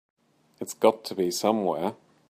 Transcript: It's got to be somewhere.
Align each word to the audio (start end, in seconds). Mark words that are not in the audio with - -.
It's 0.59 0.73
got 0.73 1.03
to 1.03 1.13
be 1.15 1.29
somewhere. 1.29 1.95